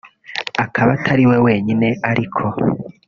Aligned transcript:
Akaba 0.63 0.91
atari 0.97 1.23
we 1.29 1.37
wenyine 1.45 1.87
ariko 2.11 2.43